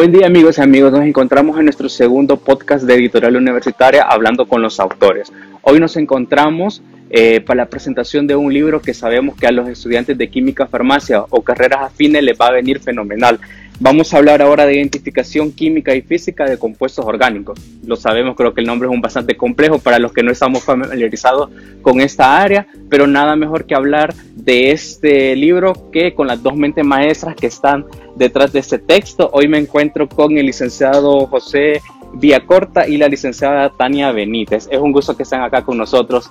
Buen 0.00 0.12
día 0.12 0.28
amigos 0.28 0.56
y 0.56 0.62
amigos, 0.62 0.92
nos 0.92 1.02
encontramos 1.02 1.58
en 1.58 1.66
nuestro 1.66 1.90
segundo 1.90 2.38
podcast 2.38 2.84
de 2.84 2.94
Editorial 2.94 3.36
Universitaria 3.36 4.02
hablando 4.02 4.48
con 4.48 4.62
los 4.62 4.80
autores. 4.80 5.30
Hoy 5.60 5.78
nos 5.78 5.94
encontramos 5.98 6.82
eh, 7.10 7.42
para 7.42 7.64
la 7.64 7.66
presentación 7.66 8.26
de 8.26 8.34
un 8.34 8.50
libro 8.50 8.80
que 8.80 8.94
sabemos 8.94 9.36
que 9.36 9.46
a 9.46 9.52
los 9.52 9.68
estudiantes 9.68 10.16
de 10.16 10.30
química, 10.30 10.66
farmacia 10.66 11.26
o 11.28 11.42
carreras 11.42 11.80
afines 11.82 12.22
les 12.22 12.40
va 12.40 12.46
a 12.46 12.52
venir 12.52 12.80
fenomenal. 12.80 13.40
Vamos 13.82 14.12
a 14.12 14.18
hablar 14.18 14.42
ahora 14.42 14.66
de 14.66 14.74
identificación 14.74 15.52
química 15.52 15.94
y 15.94 16.02
física 16.02 16.44
de 16.44 16.58
compuestos 16.58 17.02
orgánicos. 17.06 17.58
Lo 17.82 17.96
sabemos, 17.96 18.36
creo 18.36 18.52
que 18.52 18.60
el 18.60 18.66
nombre 18.66 18.86
es 18.86 18.94
un 18.94 19.00
bastante 19.00 19.38
complejo 19.38 19.78
para 19.78 19.98
los 19.98 20.12
que 20.12 20.22
no 20.22 20.30
estamos 20.30 20.62
familiarizados 20.62 21.48
con 21.80 22.02
esta 22.02 22.42
área, 22.42 22.66
pero 22.90 23.06
nada 23.06 23.36
mejor 23.36 23.64
que 23.64 23.74
hablar 23.74 24.12
de 24.34 24.70
este 24.70 25.34
libro 25.34 25.90
que 25.90 26.12
con 26.12 26.26
las 26.26 26.42
dos 26.42 26.56
mentes 26.56 26.84
maestras 26.84 27.34
que 27.36 27.46
están 27.46 27.86
detrás 28.16 28.52
de 28.52 28.58
este 28.58 28.78
texto. 28.78 29.30
Hoy 29.32 29.48
me 29.48 29.56
encuentro 29.56 30.06
con 30.06 30.36
el 30.36 30.44
licenciado 30.44 31.26
José 31.28 31.80
Villacorta 32.12 32.86
y 32.86 32.98
la 32.98 33.08
licenciada 33.08 33.70
Tania 33.70 34.12
Benítez. 34.12 34.68
Es 34.70 34.78
un 34.78 34.92
gusto 34.92 35.16
que 35.16 35.22
estén 35.22 35.40
acá 35.40 35.64
con 35.64 35.78
nosotros. 35.78 36.30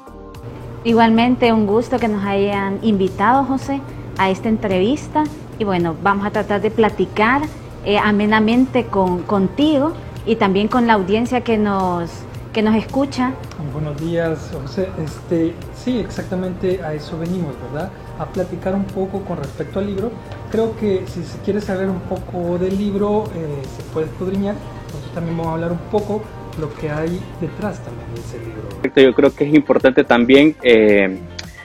Igualmente 0.84 1.52
un 1.52 1.66
gusto 1.66 1.98
que 1.98 2.10
nos 2.10 2.24
hayan 2.24 2.78
invitado, 2.84 3.44
José, 3.44 3.82
a 4.20 4.30
esta 4.30 4.50
entrevista 4.50 5.24
y 5.60 5.66
bueno, 5.66 5.96
vamos 6.02 6.26
a 6.26 6.32
tratar 6.32 6.62
de 6.62 6.72
platicar 6.72 7.42
eh, 7.86 7.98
amenamente 7.98 8.86
con, 8.86 9.24
contigo 9.24 9.94
y 10.26 10.38
también 10.38 10.70
con 10.70 10.88
la 10.88 10.94
audiencia 10.94 11.42
que 11.42 11.58
nos, 11.58 12.10
que 12.54 12.62
nos 12.62 12.76
escucha. 12.76 13.34
Buenos 13.74 14.00
días, 14.00 14.52
José. 14.54 14.88
Este, 15.04 15.54
sí, 15.76 16.00
exactamente 16.00 16.82
a 16.82 16.94
eso 16.94 17.20
venimos, 17.20 17.56
¿verdad? 17.62 17.92
A 18.18 18.26
platicar 18.26 18.74
un 18.74 18.86
poco 18.86 19.22
con 19.26 19.38
respecto 19.38 19.80
al 19.80 19.88
libro. 19.88 20.12
Creo 20.50 20.76
que 20.78 21.04
si 21.08 21.24
se 21.24 21.38
quiere 21.40 21.60
saber 21.60 21.90
un 21.90 22.00
poco 22.02 22.58
del 22.58 22.78
libro, 22.78 23.26
eh, 23.36 23.62
se 23.76 23.84
puede 23.94 24.08
escudriñar. 24.08 24.56
Nosotros 24.86 25.14
también 25.14 25.38
vamos 25.38 25.52
a 25.52 25.56
hablar 25.56 25.72
un 25.74 25.92
poco 25.92 26.22
lo 26.60 26.74
que 26.74 26.90
hay 26.90 27.20
detrás 27.42 27.82
también 27.84 28.08
de 28.14 28.22
ese 28.22 28.40
libro. 28.40 28.70
Yo 28.96 29.14
creo 29.14 29.34
que 29.36 29.46
es 29.46 29.54
importante 29.54 30.04
también 30.04 30.56
eh, 30.64 31.20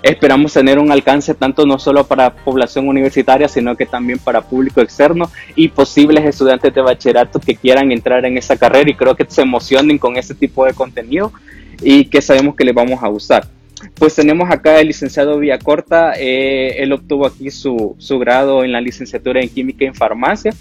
Esperamos 0.04 0.52
tener 0.52 0.78
un 0.78 0.92
alcance 0.92 1.32
tanto 1.32 1.64
no 1.64 1.78
solo 1.78 2.06
para 2.06 2.28
población 2.28 2.86
universitaria, 2.86 3.48
sino 3.48 3.74
que 3.74 3.86
también 3.86 4.18
para 4.18 4.42
público 4.42 4.82
externo 4.82 5.30
y 5.56 5.68
posibles 5.68 6.26
estudiantes 6.26 6.74
de 6.74 6.82
bachillerato 6.82 7.40
que 7.40 7.56
quieran 7.56 7.90
entrar 7.90 8.22
en 8.26 8.36
esa 8.36 8.58
carrera 8.58 8.90
y 8.90 8.94
creo 8.94 9.16
que 9.16 9.24
se 9.26 9.40
emocionen 9.40 9.96
con 9.96 10.18
este 10.18 10.34
tipo 10.34 10.66
de 10.66 10.74
contenido 10.74 11.32
y 11.80 12.04
que 12.04 12.20
sabemos 12.20 12.54
que 12.54 12.66
les 12.66 12.74
vamos 12.74 13.02
a 13.02 13.08
gustar. 13.08 13.46
Pues 13.94 14.14
tenemos 14.14 14.50
acá 14.50 14.78
el 14.78 14.88
licenciado 14.88 15.38
Villacorta, 15.38 16.12
eh, 16.18 16.82
él 16.82 16.92
obtuvo 16.92 17.24
aquí 17.24 17.50
su, 17.50 17.96
su, 17.96 18.18
grado 18.18 18.62
en 18.62 18.72
la 18.72 18.82
licenciatura 18.82 19.40
en 19.40 19.48
Química 19.48 19.86
en 19.86 19.94
Farmacia. 19.94 20.52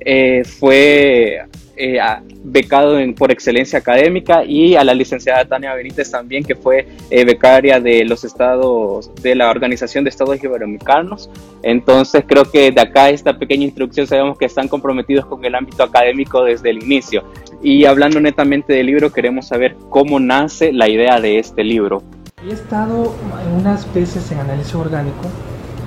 Eh, 0.00 0.44
fue 0.46 1.42
eh, 1.78 2.00
becado 2.42 2.98
en, 2.98 3.14
por 3.14 3.30
excelencia 3.30 3.78
académica 3.78 4.44
y 4.44 4.74
a 4.74 4.84
la 4.84 4.94
licenciada 4.94 5.44
Tania 5.44 5.74
Benítez 5.74 6.10
también, 6.10 6.44
que 6.44 6.54
fue 6.54 6.88
eh, 7.10 7.24
becaria 7.24 7.80
de 7.80 8.04
los 8.04 8.24
estados, 8.24 9.10
de 9.22 9.34
la 9.34 9.50
Organización 9.50 10.04
de 10.04 10.10
Estados 10.10 10.42
Iberoamericanos. 10.42 11.30
Entonces 11.62 12.24
creo 12.26 12.44
que 12.44 12.70
de 12.72 12.80
acá 12.80 13.10
esta 13.10 13.38
pequeña 13.38 13.64
introducción 13.64 14.06
sabemos 14.06 14.38
que 14.38 14.46
están 14.46 14.68
comprometidos 14.68 15.26
con 15.26 15.44
el 15.44 15.54
ámbito 15.54 15.82
académico 15.82 16.44
desde 16.44 16.70
el 16.70 16.82
inicio. 16.82 17.22
Y 17.62 17.84
hablando 17.84 18.20
netamente 18.20 18.72
del 18.72 18.86
libro, 18.86 19.12
queremos 19.12 19.48
saber 19.48 19.76
cómo 19.88 20.20
nace 20.20 20.72
la 20.72 20.88
idea 20.88 21.20
de 21.20 21.38
este 21.38 21.64
libro. 21.64 22.02
He 22.48 22.52
estado 22.52 23.14
unas 23.56 23.92
veces 23.92 24.30
en 24.30 24.38
análisis 24.38 24.74
orgánico 24.74 25.28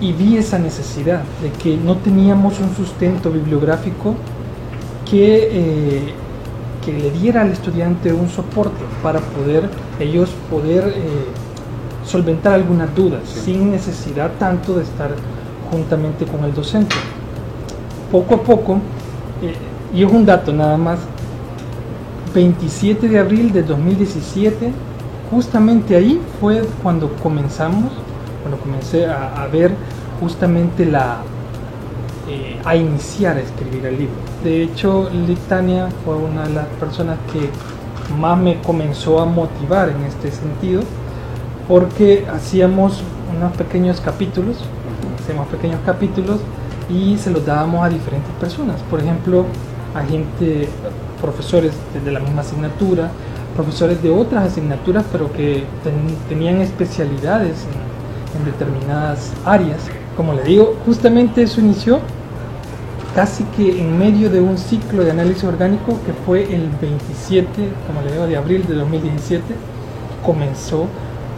y 0.01 0.11
vi 0.13 0.37
esa 0.37 0.57
necesidad 0.57 1.23
de 1.41 1.49
que 1.51 1.77
no 1.77 1.95
teníamos 1.97 2.59
un 2.59 2.75
sustento 2.75 3.31
bibliográfico 3.31 4.15
que, 5.09 5.49
eh, 5.51 6.13
que 6.83 6.93
le 6.93 7.11
diera 7.11 7.41
al 7.41 7.51
estudiante 7.51 8.13
un 8.13 8.29
soporte 8.29 8.83
para 9.03 9.19
poder 9.19 9.69
ellos 9.99 10.29
poder 10.49 10.87
eh, 10.87 11.25
solventar 12.05 12.53
algunas 12.53 12.93
dudas 12.95 13.21
sin 13.27 13.71
necesidad 13.71 14.31
tanto 14.39 14.75
de 14.75 14.83
estar 14.83 15.11
juntamente 15.69 16.25
con 16.25 16.43
el 16.43 16.53
docente. 16.53 16.95
Poco 18.11 18.35
a 18.35 18.43
poco, 18.43 18.79
eh, 19.41 19.55
y 19.93 20.03
es 20.03 20.11
un 20.11 20.25
dato 20.25 20.51
nada 20.51 20.77
más, 20.77 20.99
27 22.33 23.07
de 23.07 23.19
abril 23.19 23.51
de 23.53 23.63
2017, 23.63 24.71
justamente 25.29 25.95
ahí 25.95 26.19
fue 26.39 26.61
cuando 26.81 27.09
comenzamos, 27.21 27.91
cuando 28.41 28.59
comencé 28.59 29.05
a 29.05 29.47
ver 29.51 29.71
justamente 30.19 30.85
la, 30.85 31.21
eh, 32.31 32.55
a 32.63 32.77
iniciar 32.77 33.35
a 33.35 33.41
escribir 33.41 33.85
el 33.85 33.97
libro. 33.97 34.15
De 34.41 34.63
hecho, 34.63 35.09
Litania 35.27 35.89
fue 36.05 36.15
una 36.15 36.47
de 36.47 36.53
las 36.53 36.65
personas 36.79 37.17
que 37.33 37.49
más 38.17 38.39
me 38.39 38.61
comenzó 38.61 39.19
a 39.19 39.25
motivar 39.25 39.89
en 39.89 40.05
este 40.05 40.31
sentido, 40.31 40.81
porque 41.67 42.25
hacíamos 42.33 43.03
unos 43.35 43.51
pequeños 43.57 43.99
capítulos, 43.99 44.57
hacíamos 45.21 45.47
pequeños 45.49 45.79
capítulos 45.85 46.39
y 46.89 47.17
se 47.17 47.31
los 47.31 47.45
dábamos 47.45 47.83
a 47.85 47.89
diferentes 47.89 48.31
personas. 48.39 48.79
Por 48.89 49.01
ejemplo, 49.01 49.45
a 49.93 50.03
gente, 50.03 50.69
profesores 51.19 51.73
de 52.05 52.11
la 52.13 52.21
misma 52.21 52.43
asignatura, 52.43 53.11
profesores 53.57 54.01
de 54.01 54.09
otras 54.09 54.51
asignaturas, 54.51 55.03
pero 55.11 55.33
que 55.33 55.65
tenían 56.29 56.61
especialidades 56.61 57.65
en, 57.65 58.39
en 58.39 58.45
determinadas 58.45 59.33
áreas. 59.43 59.81
Como 60.15 60.33
le 60.33 60.43
digo, 60.43 60.77
justamente 60.85 61.43
eso 61.43 61.59
inició 61.59 61.99
casi 63.15 63.43
que 63.55 63.81
en 63.81 63.97
medio 63.97 64.29
de 64.29 64.39
un 64.39 64.57
ciclo 64.57 65.03
de 65.03 65.11
análisis 65.11 65.43
orgánico 65.43 65.99
que 66.05 66.13
fue 66.25 66.43
el 66.43 66.69
27, 66.81 67.51
como 67.87 68.01
le 68.01 68.11
digo, 68.11 68.27
de 68.27 68.37
abril 68.37 68.65
de 68.67 68.75
2017, 68.75 69.43
comenzó 70.25 70.85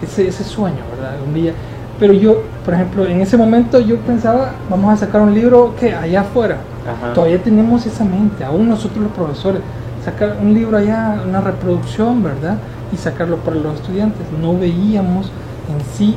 ese, 0.01 0.28
ese 0.28 0.44
sueño, 0.44 0.79
¿verdad? 0.95 1.16
Un 1.25 1.33
día. 1.33 1.53
Pero 2.00 2.13
yo, 2.13 2.44
por 2.66 2.73
ejemplo, 2.73 3.06
en 3.06 3.22
ese 3.22 3.38
momento 3.38 3.79
yo 3.79 3.97
pensaba, 3.97 4.53
vamos 4.69 4.94
a 4.94 4.97
sacar 4.97 5.22
un 5.22 5.33
libro 5.33 5.75
que 5.79 5.94
allá 5.94 6.22
afuera. 6.22 6.57
Todavía 7.13 7.41
tenemos 7.41 7.85
esa 7.85 8.03
mente, 8.03 8.44
aún 8.44 8.67
nosotros 8.67 9.03
los 9.03 9.13
profesores, 9.13 9.62
sacar 10.03 10.38
un 10.41 10.53
libro 10.53 10.78
allá, 10.78 11.22
una 11.25 11.39
reproducción, 11.39 12.22
¿verdad? 12.22 12.57
Y 12.91 12.97
sacarlo 12.97 13.38
para 13.38 13.56
los 13.56 13.75
estudiantes. 13.75 14.22
No 14.41 14.57
veíamos 14.57 15.31
en 15.69 15.79
sí 15.95 16.16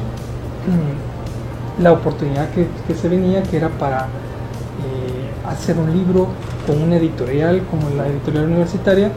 mm, 0.67 1.83
la 1.83 1.93
oportunidad 1.93 2.51
que, 2.51 2.67
que 2.87 2.95
se 2.95 3.09
venía, 3.09 3.43
que 3.45 3.59
era 3.59 3.69
para 3.69 4.09
hacer 5.49 5.79
un 5.79 5.93
libro 5.93 6.29
con 6.67 6.83
una 6.83 6.97
editorial 6.97 7.63
como 7.71 7.91
la 7.91 8.07
editorial 8.09 8.47
universitaria 8.47 9.11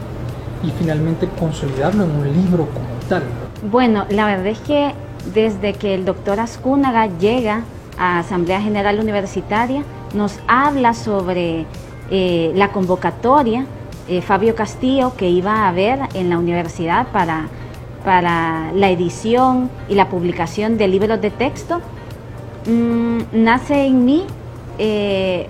y 0.62 0.70
finalmente 0.70 1.28
consolidarlo 1.38 2.04
en 2.04 2.10
un 2.10 2.32
libro 2.32 2.66
como 2.66 2.86
tal. 3.08 3.22
Bueno, 3.70 4.06
la 4.10 4.26
verdad 4.26 4.46
es 4.46 4.58
que 4.60 4.92
desde 5.34 5.74
que 5.74 5.94
el 5.94 6.04
doctor 6.04 6.40
Ascúnaga 6.40 7.06
llega 7.18 7.62
a 7.98 8.18
Asamblea 8.20 8.60
General 8.60 8.98
Universitaria, 8.98 9.82
nos 10.14 10.38
habla 10.48 10.94
sobre 10.94 11.66
eh, 12.10 12.52
la 12.54 12.72
convocatoria, 12.72 13.66
eh, 14.08 14.22
Fabio 14.22 14.54
Castillo, 14.54 15.14
que 15.16 15.28
iba 15.28 15.64
a 15.64 15.68
haber 15.68 16.00
en 16.14 16.30
la 16.30 16.38
universidad 16.38 17.08
para, 17.08 17.48
para 18.04 18.72
la 18.72 18.90
edición 18.90 19.70
y 19.88 19.94
la 19.94 20.08
publicación 20.08 20.78
de 20.78 20.88
libros 20.88 21.20
de 21.20 21.30
texto, 21.30 21.80
mm, 22.66 23.18
nace 23.32 23.84
en 23.84 24.04
mí 24.04 24.24
eh, 24.78 25.48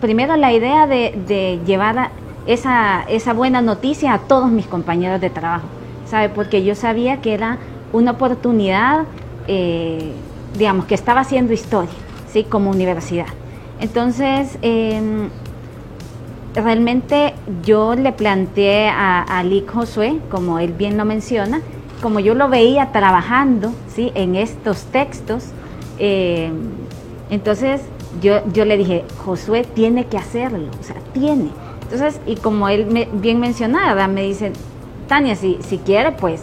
primero 0.00 0.36
la 0.36 0.52
idea 0.52 0.86
de, 0.86 1.60
llevar 1.64 2.10
esa, 2.46 3.32
buena 3.34 3.62
noticia 3.62 4.14
a 4.14 4.18
todos 4.18 4.50
mis 4.50 4.66
compañeros 4.66 5.20
de 5.20 5.30
trabajo, 5.30 5.66
¿sabe? 6.06 6.28
Porque 6.28 6.64
yo 6.64 6.74
sabía 6.74 7.20
que 7.20 7.34
era 7.34 7.58
una 7.92 8.12
oportunidad, 8.12 9.04
eh, 9.48 10.12
digamos, 10.58 10.86
que 10.86 10.94
estaba 10.94 11.20
haciendo 11.20 11.52
historia, 11.52 11.94
¿sí? 12.28 12.44
Como 12.44 12.70
universidad. 12.70 13.26
Entonces, 13.80 14.58
em, 14.62 15.28
realmente 16.54 17.34
yo 17.64 17.94
le 17.94 18.12
planteé 18.12 18.88
a, 18.88 19.22
a 19.22 19.42
Lick 19.42 19.70
Josué, 19.72 20.18
como 20.30 20.58
él 20.58 20.72
bien 20.72 20.96
lo 20.96 21.04
menciona, 21.04 21.60
como 22.02 22.20
yo 22.20 22.34
lo 22.34 22.48
veía 22.48 22.92
trabajando, 22.92 23.72
¿sí? 23.88 24.10
En 24.14 24.34
estos 24.34 24.84
textos, 24.86 25.46
em, 25.98 26.52
entonces 27.30 27.80
yo, 28.20 28.40
yo 28.52 28.64
le 28.64 28.76
dije, 28.76 29.04
Josué 29.24 29.64
tiene 29.64 30.06
que 30.06 30.18
hacerlo, 30.18 30.68
o 30.78 30.82
sea, 30.82 30.96
tiene. 31.12 31.50
Entonces, 31.82 32.20
y 32.26 32.36
como 32.36 32.68
él 32.68 32.86
me, 32.86 33.08
bien 33.12 33.40
mencionaba, 33.40 34.06
me 34.08 34.22
dice, 34.22 34.52
Tania, 35.08 35.36
si, 35.36 35.58
si 35.62 35.78
quiere, 35.78 36.12
pues 36.12 36.42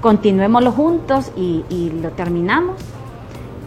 continuémoslo 0.00 0.72
juntos 0.72 1.32
y, 1.36 1.92
lo 2.02 2.10
terminamos. 2.10 2.76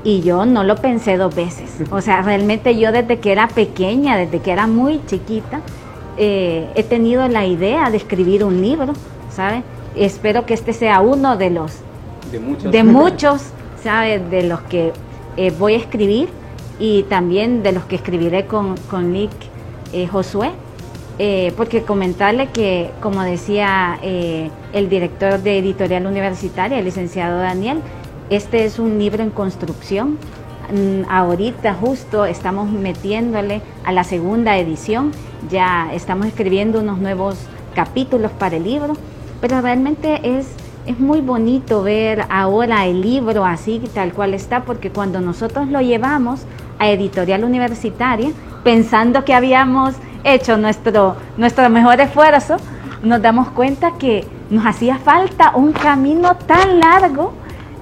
Y 0.03 0.21
yo 0.21 0.45
no 0.45 0.63
lo 0.63 0.75
pensé 0.75 1.17
dos 1.17 1.33
veces. 1.33 1.71
O 1.89 1.99
sea, 1.99 2.21
realmente 2.21 2.77
yo 2.77 2.91
desde 2.91 3.19
que 3.19 3.31
era 3.31 3.47
pequeña, 3.47 4.15
desde 4.17 4.39
que 4.39 4.51
era 4.51 4.67
muy 4.67 5.01
chiquita, 5.07 5.61
eh, 6.17 6.69
he 6.75 6.83
tenido 6.83 7.27
la 7.27 7.47
idea 7.47 7.89
de 7.89 7.97
escribir 7.97 8.43
un 8.43 8.61
libro, 8.61 8.93
¿sabe? 9.31 9.63
Espero 9.95 10.45
que 10.45 10.53
este 10.53 10.73
sea 10.73 11.01
uno 11.01 11.37
de 11.37 11.49
los... 11.49 11.71
De 12.31 12.39
muchos. 12.39 12.71
De 12.71 12.83
muchos, 12.83 13.41
¿sabe? 13.83 14.19
De 14.19 14.43
los 14.43 14.61
que 14.61 14.91
eh, 15.37 15.51
voy 15.57 15.73
a 15.73 15.77
escribir 15.77 16.29
y 16.79 17.03
también 17.03 17.63
de 17.63 17.71
los 17.71 17.85
que 17.85 17.95
escribiré 17.95 18.45
con, 18.45 18.75
con 18.89 19.11
Nick 19.11 19.31
eh, 19.93 20.07
Josué, 20.07 20.51
eh, 21.17 21.53
porque 21.55 21.83
comentarle 21.83 22.47
que, 22.47 22.91
como 23.01 23.23
decía 23.23 23.97
eh, 24.01 24.49
el 24.73 24.89
director 24.89 25.39
de 25.39 25.59
Editorial 25.59 26.05
Universitaria, 26.05 26.77
el 26.77 26.85
licenciado 26.85 27.39
Daniel, 27.39 27.79
este 28.29 28.65
es 28.65 28.79
un 28.79 28.99
libro 28.99 29.23
en 29.23 29.29
construcción. 29.29 30.17
Mm, 30.73 31.09
ahorita 31.09 31.73
justo 31.75 32.25
estamos 32.25 32.69
metiéndole 32.69 33.61
a 33.85 33.93
la 33.93 34.03
segunda 34.03 34.57
edición, 34.57 35.11
ya 35.49 35.89
estamos 35.93 36.25
escribiendo 36.25 36.81
unos 36.81 36.97
nuevos 36.97 37.37
capítulos 37.75 38.31
para 38.31 38.57
el 38.57 38.63
libro, 38.63 38.95
pero 39.39 39.61
realmente 39.61 40.37
es, 40.37 40.47
es 40.85 40.99
muy 40.99 41.21
bonito 41.21 41.83
ver 41.83 42.25
ahora 42.29 42.87
el 42.87 43.01
libro 43.01 43.45
así, 43.45 43.81
tal 43.93 44.11
cual 44.11 44.33
está, 44.33 44.63
porque 44.63 44.89
cuando 44.89 45.21
nosotros 45.21 45.69
lo 45.69 45.79
llevamos 45.79 46.41
a 46.79 46.89
Editorial 46.89 47.43
Universitaria, 47.43 48.31
pensando 48.63 49.23
que 49.23 49.33
habíamos 49.33 49.95
hecho 50.23 50.57
nuestro, 50.57 51.15
nuestro 51.37 51.69
mejor 51.69 52.01
esfuerzo, 52.01 52.57
nos 53.03 53.21
damos 53.21 53.49
cuenta 53.49 53.91
que 53.97 54.27
nos 54.49 54.65
hacía 54.65 54.97
falta 54.97 55.51
un 55.55 55.71
camino 55.71 56.35
tan 56.35 56.79
largo, 56.79 57.33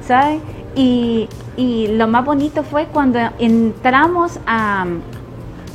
¿sabes? 0.05 0.41
Y, 0.75 1.29
lo 1.55 2.07
más 2.07 2.25
bonito 2.25 2.63
fue 2.63 2.87
cuando 2.87 3.19
entramos 3.37 4.39
a, 4.47 4.85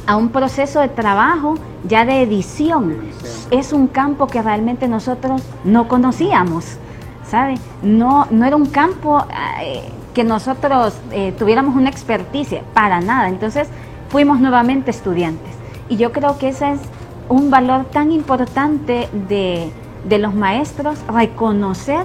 a, 0.09 0.17
un 0.17 0.31
proceso 0.31 0.81
de 0.81 0.89
trabajo 0.89 1.55
ya 1.85 2.05
de 2.05 2.23
edición. 2.23 2.97
Es 3.53 3.73
un 3.73 3.87
campo 3.87 4.27
que 4.27 4.43
realmente 4.43 4.89
nosotros 4.89 5.41
no 5.65 5.87
conocíamos, 5.87 6.79
¿sabes? 7.25 7.61
No, 7.83 8.27
no 8.31 8.45
era 8.45 8.57
un 8.57 8.67
campo 8.67 9.25
eh, 9.63 9.89
que 10.19 10.25
nosotros 10.25 10.95
eh, 11.13 11.33
tuviéramos 11.39 11.77
una 11.77 11.91
experticia, 11.91 12.65
para 12.75 13.01
nada. 13.01 13.29
Entonces 13.29 13.69
fuimos 14.09 14.41
nuevamente 14.41 14.91
estudiantes. 14.91 15.53
Y 15.89 15.97
yo 15.97 16.11
creo 16.11 16.39
que 16.39 16.49
ese 16.49 16.73
es 16.73 16.81
un 17.29 17.51
valor 17.51 17.85
tan 17.85 18.11
importante 18.11 19.09
de, 19.29 19.71
los 20.19 20.35
maestros, 20.35 20.99
reconocer 21.07 22.05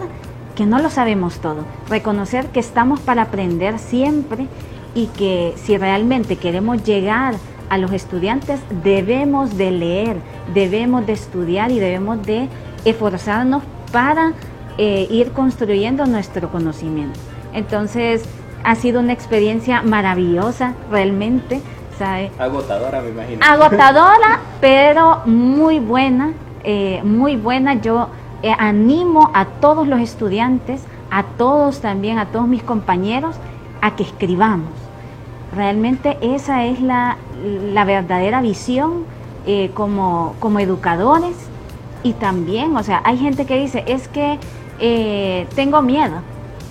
que 0.56 0.68
no 0.68 0.78
lo 0.78 0.92
sabemos 0.92 1.40
todo, 1.40 1.66
reconocer 1.90 2.46
que 2.50 2.60
estamos 2.60 3.00
para 3.00 3.24
aprender 3.24 3.80
siempre 3.80 4.46
y 4.94 5.08
que 5.08 5.56
si 5.58 5.76
realmente 5.80 6.36
queremos 6.36 6.84
llegar 6.84 7.34
a 7.72 7.80
los 7.80 7.92
estudiantes 7.94 8.60
debemos 8.84 9.58
de 9.58 9.72
leer, 9.72 10.18
debemos 10.54 11.08
de 11.08 11.14
estudiar 11.14 11.72
y 11.72 11.80
debemos 11.80 12.24
de 12.24 12.48
esforzarnos 12.86 13.64
para 13.92 14.34
eh, 14.78 15.08
ir 15.10 15.32
construyendo 15.32 16.06
nuestro 16.06 16.52
conocimiento. 16.52 17.20
Entonces 17.54 18.24
ha 18.64 18.76
sido 18.76 19.00
una 19.00 19.14
experiencia 19.14 19.82
maravillosa 19.82 20.74
realmente 20.90 21.62
Agotadora, 22.40 23.02
me 23.02 23.10
imagino. 23.10 23.46
Agotadora, 23.46 24.40
pero 24.62 25.22
muy 25.26 25.80
buena, 25.80 26.34
eh, 26.64 27.02
muy 27.04 27.36
buena. 27.36 27.76
Yo 27.76 28.10
eh, 28.42 28.54
animo 28.58 29.32
a 29.34 29.46
todos 29.46 29.88
los 29.88 30.00
estudiantes, 30.00 30.82
a 31.12 31.24
todos 31.24 31.82
también, 31.82 32.20
a 32.20 32.28
todos 32.28 32.48
mis 32.48 32.64
compañeros, 32.64 33.36
a 33.82 33.96
que 33.96 34.04
escribamos. 34.04 34.72
Realmente 35.56 36.18
esa 36.22 36.66
es 36.66 36.82
la, 36.82 37.18
verdadera 37.86 38.42
visión 38.42 39.06
eh, 39.46 39.70
como, 39.74 40.36
como 40.40 40.60
educadores 40.60 41.36
y 42.02 42.14
también, 42.14 42.76
o 42.76 42.84
sea, 42.84 43.02
hay 43.06 43.18
gente 43.18 43.46
que 43.46 43.58
dice, 43.58 43.84
es 43.88 44.08
que 44.08 44.40
tengo 45.56 45.82
miedo. 45.82 46.16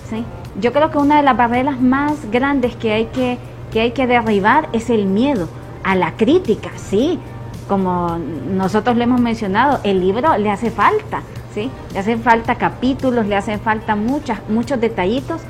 ¿sí? 0.09 0.23
Yo 0.59 0.71
creo 0.71 0.91
que 0.91 0.97
una 0.97 1.17
de 1.17 1.23
las 1.23 1.35
barreras 1.35 1.81
más 1.81 2.29
grandes 2.31 2.75
que 2.75 2.93
hay 2.93 3.05
que 3.07 3.37
que 3.73 3.81
hay 3.81 3.91
que 3.91 4.05
derribar 4.05 4.69
es 4.71 4.91
el 4.91 5.07
miedo 5.07 5.49
a 5.83 5.95
la 5.95 6.15
crítica, 6.15 6.69
sí. 6.75 7.19
Como 7.67 8.17
nosotros 8.17 8.95
le 8.95 9.05
hemos 9.05 9.19
mencionado, 9.19 9.79
el 9.83 9.99
libro 9.99 10.37
le 10.37 10.51
hace 10.51 10.69
falta, 10.69 11.23
¿sí? 11.53 11.71
Le 11.91 11.99
hacen 11.99 12.21
falta 12.21 12.55
capítulos, 12.55 13.25
le 13.25 13.35
hacen 13.35 13.59
falta 13.59 13.95
muchas, 13.95 14.47
muchos 14.47 14.79
detallitos, 14.79 15.41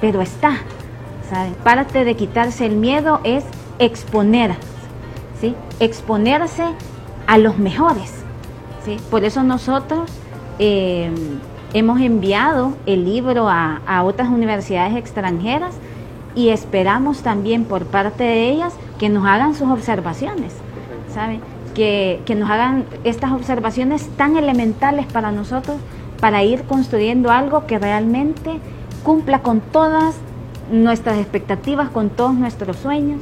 pero 0.00 0.20
está, 0.20 0.58
¿saben? 1.30 1.54
Parte 1.64 2.04
de 2.04 2.14
quitarse 2.14 2.66
el 2.66 2.76
miedo 2.76 3.20
es 3.24 3.44
exponer, 3.78 4.54
¿sí? 5.40 5.54
Exponerse 5.80 6.64
a 7.26 7.38
los 7.38 7.58
mejores, 7.58 8.12
¿sí? 8.84 8.98
Por 9.10 9.24
eso 9.24 9.42
nosotros 9.44 10.10
eh, 10.58 11.10
hemos 11.74 12.00
enviado 12.00 12.74
el 12.86 13.04
libro 13.04 13.48
a, 13.48 14.02
otras 14.04 14.28
universidades 14.28 14.96
extranjeras 14.96 15.74
y 16.34 16.48
esperamos 16.48 17.22
también 17.22 17.64
por 17.64 17.84
parte 17.86 18.24
de 18.24 18.50
ellas 18.50 18.74
que 18.98 19.08
nos 19.08 19.26
hagan 19.26 19.54
sus 19.54 19.68
observaciones, 19.70 20.54
¿saben? 21.12 21.40
Que, 21.74 22.22
nos 22.36 22.50
hagan 22.50 22.84
estas 23.04 23.32
observaciones 23.32 24.08
tan 24.16 24.36
elementales 24.36 25.06
para 25.06 25.32
nosotros 25.32 25.78
para 26.20 26.42
ir 26.42 26.62
construyendo 26.64 27.30
algo 27.30 27.66
que 27.66 27.78
realmente 27.78 28.60
cumpla 29.02 29.40
con 29.40 29.60
todas 29.60 30.14
nuestras 30.70 31.18
expectativas, 31.18 31.90
con 31.90 32.10
todos 32.10 32.34
nuestros 32.34 32.76
sueños 32.76 33.20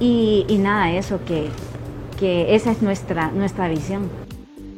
y, 0.00 0.44
nada, 0.60 0.90
eso 0.90 1.20
que, 1.24 1.48
que 2.18 2.54
esa 2.54 2.72
es 2.72 2.82
nuestra, 2.82 3.30
nuestra 3.30 3.68
visión. 3.68 4.23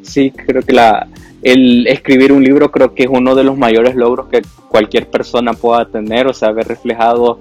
Sí, 0.06 0.30
creo 0.30 0.62
que 0.62 0.72
la, 0.72 1.08
el 1.42 1.86
escribir 1.86 2.32
un 2.32 2.42
libro 2.42 2.70
creo 2.70 2.94
que 2.94 3.04
es 3.04 3.08
uno 3.10 3.34
de 3.34 3.44
los 3.44 3.56
mayores 3.56 3.94
logros 3.94 4.26
que 4.28 4.42
cualquier 4.68 5.08
persona 5.08 5.52
pueda 5.52 5.84
tener, 5.86 6.26
o 6.26 6.32
sea, 6.32 6.48
haber 6.48 6.68
reflejado 6.68 7.38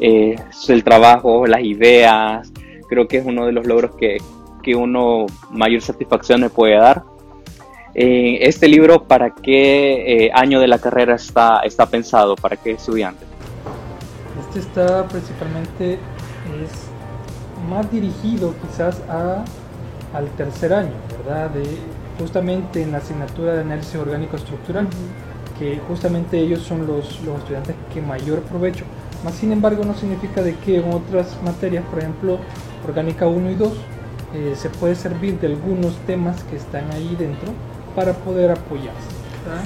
eh, 0.00 0.36
el 0.68 0.84
trabajo, 0.84 1.46
las 1.46 1.62
ideas, 1.62 2.52
creo 2.88 3.08
que 3.08 3.18
es 3.18 3.26
uno 3.26 3.46
de 3.46 3.52
los 3.52 3.66
logros 3.66 3.92
que, 3.96 4.18
que 4.62 4.74
uno 4.74 5.26
mayor 5.50 5.80
satisfacción 5.80 6.40
le 6.40 6.50
puede 6.50 6.76
dar. 6.76 7.02
Eh, 7.94 8.38
este 8.42 8.68
libro, 8.68 9.04
¿para 9.04 9.30
qué 9.30 10.26
eh, 10.26 10.30
año 10.32 10.60
de 10.60 10.68
la 10.68 10.78
carrera 10.78 11.16
está, 11.16 11.60
está 11.64 11.86
pensado? 11.86 12.36
¿Para 12.36 12.56
qué 12.56 12.72
estudiante? 12.72 13.24
Este 14.40 14.60
está 14.60 15.06
principalmente, 15.08 15.98
más 17.68 17.90
dirigido 17.90 18.54
quizás 18.62 19.00
a, 19.08 19.44
al 20.14 20.28
tercer 20.36 20.72
año, 20.72 20.92
¿verdad? 21.24 21.50
Justamente 22.18 22.82
en 22.82 22.92
la 22.92 22.98
asignatura 22.98 23.54
de 23.54 23.60
análisis 23.60 23.94
orgánico 23.96 24.36
estructural, 24.36 24.88
que 25.58 25.80
justamente 25.88 26.38
ellos 26.38 26.60
son 26.62 26.86
los, 26.86 27.20
los 27.22 27.38
estudiantes 27.38 27.74
que 27.92 28.00
mayor 28.00 28.40
provecho 28.42 28.84
más 29.24 29.34
sin 29.34 29.52
embargo, 29.52 29.84
no 29.84 29.94
significa 29.94 30.42
de 30.42 30.54
que 30.56 30.76
en 30.78 30.92
otras 30.92 31.36
materias, 31.42 31.84
por 31.90 31.98
ejemplo, 31.98 32.38
orgánica 32.86 33.26
1 33.26 33.50
y 33.50 33.54
2, 33.54 33.72
eh, 34.34 34.52
se 34.56 34.70
puede 34.70 34.94
servir 34.94 35.40
de 35.40 35.48
algunos 35.48 35.96
temas 36.06 36.42
que 36.44 36.56
están 36.56 36.84
ahí 36.92 37.16
dentro 37.18 37.52
para 37.96 38.12
poder 38.12 38.52
apoyarse. 38.52 39.18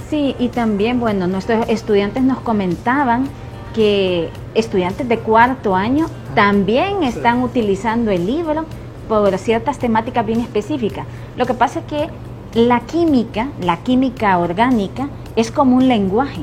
Sí, 0.09 0.37
y 0.39 0.49
también, 0.49 1.01
bueno, 1.01 1.27
nuestros 1.27 1.69
estudiantes 1.69 2.23
nos 2.23 2.41
comentaban 2.41 3.29
que 3.75 4.31
estudiantes 4.55 5.09
de 5.09 5.19
cuarto 5.19 5.75
año 5.75 6.07
también 6.35 7.03
están 7.03 7.43
utilizando 7.43 8.11
el 8.11 8.27
libro 8.27 8.65
por 9.09 9.37
ciertas 9.39 9.79
temáticas 9.79 10.25
bien 10.25 10.41
específicas. 10.41 11.05
Lo 11.37 11.47
que 11.47 11.55
pasa 11.55 11.81
es 11.81 11.87
que 11.87 12.09
la 12.55 12.81
química, 12.81 13.49
la 13.61 13.79
química 13.79 14.39
orgánica, 14.39 15.09
es 15.37 15.51
como 15.51 15.77
un 15.77 15.89
lenguaje, 15.89 16.43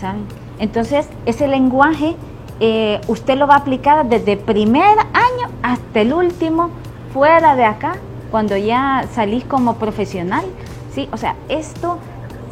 ¿saben? 0.00 0.24
Entonces, 0.58 1.08
ese 1.26 1.46
lenguaje 1.46 2.16
eh, 2.60 3.00
usted 3.06 3.38
lo 3.38 3.46
va 3.46 3.54
a 3.54 3.58
aplicar 3.58 4.08
desde 4.08 4.36
primer 4.36 4.98
año 4.98 5.52
hasta 5.62 6.00
el 6.00 6.12
último, 6.12 6.70
fuera 7.12 7.54
de 7.54 7.64
acá, 7.64 7.96
cuando 8.30 8.56
ya 8.56 9.06
salís 9.12 9.44
como 9.44 9.76
profesional. 9.76 10.44
¿sí? 10.92 11.08
O 11.12 11.16
sea, 11.16 11.36
esto 11.48 11.98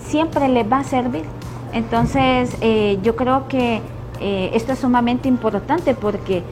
siempre 0.06 0.48
le 0.48 0.62
va 0.62 0.78
a 0.78 0.84
servir. 0.84 1.24
Entonces, 1.72 2.56
eh, 2.60 2.98
yo 3.02 3.16
creo 3.16 3.48
que 3.48 3.82
eh, 4.20 4.50
esto 4.54 4.72
es 4.72 4.78
sumamente 4.78 5.28
importante 5.28 5.94
porque, 5.94 6.42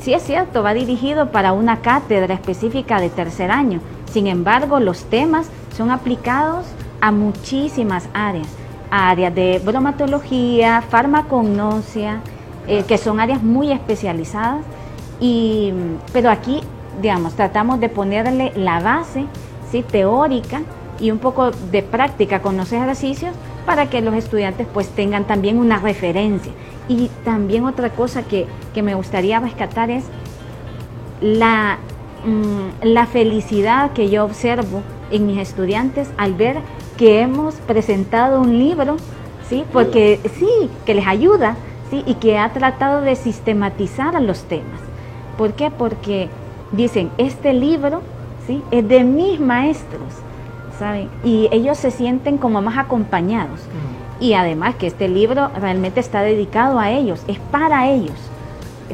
sí 0.00 0.12
es 0.12 0.22
cierto, 0.22 0.62
va 0.62 0.74
dirigido 0.74 1.30
para 1.30 1.52
una 1.52 1.80
cátedra 1.80 2.34
específica 2.34 3.00
de 3.00 3.08
tercer 3.08 3.50
año. 3.52 3.80
Sin 4.12 4.26
embargo, 4.26 4.80
los 4.80 5.04
temas 5.04 5.48
son 5.80 5.90
aplicados 5.90 6.66
a 7.00 7.10
muchísimas 7.10 8.06
áreas 8.12 8.46
áreas 8.90 9.34
de 9.34 9.62
bromatología, 9.64 10.82
farmacognosia, 10.82 12.20
eh, 12.66 12.84
que 12.86 12.98
son 12.98 13.18
áreas 13.18 13.42
muy 13.42 13.72
especializadas, 13.72 14.62
y, 15.20 15.72
pero 16.12 16.28
aquí, 16.28 16.60
digamos, 17.00 17.32
tratamos 17.34 17.80
de 17.80 17.88
ponerle 17.88 18.52
la 18.56 18.80
base 18.80 19.24
¿sí? 19.70 19.82
teórica 19.82 20.60
y 20.98 21.12
un 21.12 21.18
poco 21.18 21.50
de 21.50 21.82
práctica 21.82 22.42
con 22.42 22.58
los 22.58 22.72
ejercicios 22.72 23.34
para 23.64 23.88
que 23.88 24.02
los 24.02 24.12
estudiantes 24.14 24.66
pues 24.74 24.88
tengan 24.90 25.24
también 25.24 25.58
una 25.58 25.78
referencia. 25.78 26.52
Y 26.88 27.08
también 27.24 27.64
otra 27.64 27.88
cosa 27.88 28.22
que, 28.24 28.46
que 28.74 28.82
me 28.82 28.94
gustaría 28.94 29.40
rescatar 29.40 29.88
es 29.90 30.04
la, 31.22 31.78
mm, 32.26 32.86
la 32.86 33.06
felicidad 33.06 33.92
que 33.92 34.10
yo 34.10 34.24
observo 34.24 34.82
en 35.10 35.26
mis 35.26 35.38
estudiantes 35.38 36.08
al 36.16 36.34
ver 36.34 36.58
que 36.96 37.20
hemos 37.20 37.54
presentado 37.54 38.40
un 38.40 38.58
libro, 38.58 38.96
¿sí? 39.48 39.64
Porque 39.72 40.20
sí, 40.38 40.70
que 40.86 40.94
les 40.94 41.06
ayuda, 41.06 41.56
¿sí? 41.90 42.02
Y 42.06 42.14
que 42.14 42.38
ha 42.38 42.52
tratado 42.52 43.00
de 43.00 43.16
sistematizar 43.16 44.20
los 44.20 44.42
temas. 44.44 44.80
¿Por 45.36 45.54
qué? 45.54 45.70
Porque 45.70 46.28
dicen, 46.72 47.10
este 47.18 47.52
libro 47.52 48.02
¿sí? 48.46 48.62
Es 48.70 48.86
de 48.88 49.04
mis 49.04 49.40
maestros, 49.40 50.12
¿saben? 50.78 51.08
Y 51.24 51.48
ellos 51.52 51.78
se 51.78 51.90
sienten 51.90 52.38
como 52.38 52.62
más 52.62 52.78
acompañados. 52.78 53.60
Mm. 53.60 54.24
Y 54.24 54.34
además 54.34 54.74
que 54.74 54.86
este 54.86 55.08
libro 55.08 55.50
realmente 55.58 56.00
está 56.00 56.22
dedicado 56.22 56.78
a 56.78 56.90
ellos, 56.90 57.22
es 57.26 57.38
para 57.38 57.88
ellos. 57.88 58.16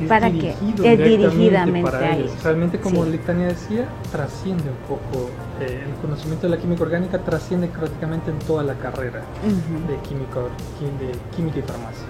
Es, 0.02 0.08
para 0.08 0.30
que 0.30 0.50
es 0.50 0.98
dirigidamente 0.98 1.90
para 1.90 1.98
a 1.98 2.14
ellos. 2.16 2.30
ellos. 2.32 2.44
Realmente, 2.44 2.78
como 2.80 3.04
Sí. 3.04 3.10
Litania 3.10 3.46
decía, 3.46 3.88
trasciende 4.12 4.64
un 4.70 4.76
poco. 4.88 5.30
eh, 5.60 5.84
el 5.86 5.94
conocimiento 6.02 6.46
de 6.48 6.56
la 6.56 6.60
química 6.60 6.82
orgánica 6.82 7.18
trasciende 7.18 7.68
prácticamente 7.68 8.30
en 8.30 8.38
toda 8.40 8.62
la 8.62 8.74
carrera 8.74 9.22
de, 9.42 9.96
química, 10.08 10.40
de 10.40 11.36
química 11.36 11.58
y 11.58 11.62
farmacia. 11.62 12.04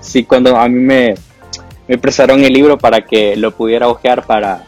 Sí, 0.00 0.24
cuando 0.24 0.56
a 0.56 0.68
mí 0.68 0.78
me, 0.80 1.14
me 1.88 1.98
prestaron 1.98 2.44
el 2.44 2.52
libro 2.52 2.78
para 2.78 3.00
que 3.00 3.34
lo 3.36 3.50
pudiera 3.50 3.88
hojear 3.88 4.24
para, 4.24 4.64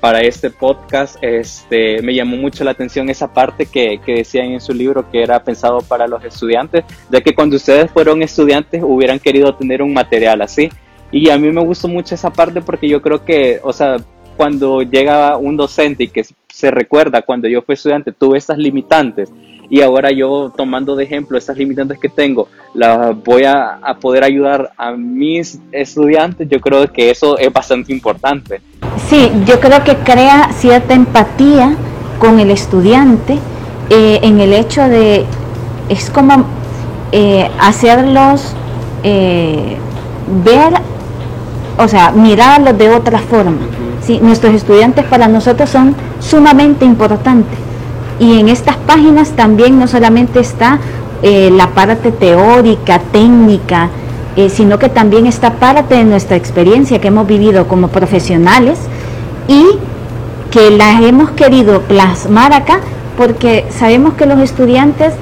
para 0.00 0.20
este 0.22 0.48
podcast, 0.50 1.16
este, 1.22 2.00
me 2.00 2.14
llamó 2.14 2.36
mucho 2.38 2.64
la 2.64 2.70
atención 2.70 3.10
esa 3.10 3.32
parte 3.34 3.66
que, 3.66 4.00
que 4.04 4.14
decían 4.14 4.46
en 4.52 4.60
su 4.62 4.72
libro 4.72 5.10
que 5.10 5.22
era 5.22 5.42
pensado 5.44 5.80
para 5.82 6.06
los 6.08 6.24
estudiantes, 6.24 6.84
ya 7.10 7.20
que 7.20 7.34
cuando 7.34 7.56
ustedes 7.56 7.90
fueron 7.90 8.22
estudiantes 8.22 8.82
hubieran 8.82 9.18
querido 9.18 9.54
tener 9.54 9.82
un 9.82 9.92
material 9.92 10.40
así. 10.40 10.70
Y 11.10 11.30
a 11.30 11.38
mí 11.38 11.50
me 11.50 11.64
gustó 11.64 11.88
mucho 11.88 12.14
esa 12.14 12.30
parte 12.30 12.60
porque 12.60 12.88
yo 12.88 13.00
creo 13.00 13.24
que, 13.24 13.60
o 13.62 13.72
sea, 13.72 13.96
cuando 14.36 14.82
llega 14.82 15.36
un 15.36 15.56
docente 15.56 16.04
y 16.04 16.08
que 16.08 16.24
se 16.48 16.70
recuerda 16.70 17.22
cuando 17.22 17.48
yo 17.48 17.62
fui 17.62 17.74
estudiante, 17.74 18.12
tuve 18.12 18.38
estas 18.38 18.58
limitantes 18.58 19.30
y 19.70 19.80
ahora 19.82 20.10
yo 20.10 20.52
tomando 20.56 20.96
de 20.96 21.04
ejemplo 21.04 21.36
estas 21.36 21.56
limitantes 21.56 21.98
que 21.98 22.08
tengo, 22.08 22.48
las 22.74 23.22
voy 23.22 23.44
a, 23.44 23.74
a 23.76 23.98
poder 23.98 24.24
ayudar 24.24 24.72
a 24.76 24.92
mis 24.92 25.58
estudiantes, 25.72 26.48
yo 26.48 26.60
creo 26.60 26.90
que 26.90 27.10
eso 27.10 27.36
es 27.38 27.52
bastante 27.52 27.92
importante. 27.92 28.60
Sí, 29.08 29.30
yo 29.44 29.60
creo 29.60 29.84
que 29.84 29.96
crea 29.96 30.50
cierta 30.52 30.94
empatía 30.94 31.76
con 32.18 32.38
el 32.40 32.50
estudiante 32.50 33.38
eh, 33.90 34.20
en 34.22 34.40
el 34.40 34.52
hecho 34.52 34.82
de, 34.88 35.24
es 35.88 36.10
como 36.10 36.44
eh, 37.12 37.48
hacerlos 37.58 38.54
eh, 39.02 39.76
ver, 40.44 40.74
o 41.78 41.88
sea, 41.88 42.10
mirarlos 42.10 42.76
de 42.76 42.90
otra 42.90 43.18
forma. 43.18 43.58
Sí, 44.04 44.20
nuestros 44.22 44.54
estudiantes 44.54 45.04
para 45.04 45.28
nosotros 45.28 45.70
son 45.70 45.94
sumamente 46.20 46.84
importantes. 46.84 47.58
Y 48.18 48.40
en 48.40 48.48
estas 48.48 48.76
páginas 48.76 49.30
también 49.30 49.78
no 49.78 49.86
solamente 49.86 50.40
está 50.40 50.78
eh, 51.22 51.50
la 51.50 51.68
parte 51.68 52.10
teórica, 52.10 53.00
técnica, 53.12 53.90
eh, 54.36 54.48
sino 54.50 54.78
que 54.78 54.88
también 54.88 55.26
está 55.26 55.54
parte 55.54 55.96
de 55.96 56.04
nuestra 56.04 56.36
experiencia 56.36 57.00
que 57.00 57.08
hemos 57.08 57.26
vivido 57.26 57.66
como 57.68 57.88
profesionales 57.88 58.78
y 59.46 59.64
que 60.50 60.70
las 60.70 61.02
hemos 61.02 61.30
querido 61.30 61.82
plasmar 61.82 62.52
acá 62.52 62.80
porque 63.16 63.66
sabemos 63.70 64.14
que 64.14 64.26
los 64.26 64.38
estudiantes 64.38 65.12